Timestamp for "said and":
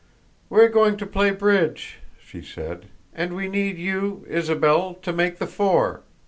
2.41-3.35